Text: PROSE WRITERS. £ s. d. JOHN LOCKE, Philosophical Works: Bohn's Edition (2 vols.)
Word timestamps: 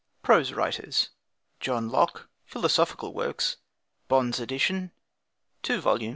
PROSE 0.23 0.51
WRITERS. 0.53 0.87
£ 0.97 1.03
s. 1.03 1.03
d. 1.03 1.09
JOHN 1.59 1.89
LOCKE, 1.89 2.27
Philosophical 2.45 3.13
Works: 3.13 3.57
Bohn's 4.07 4.39
Edition 4.39 4.89
(2 5.61 5.79
vols.) 5.79 6.01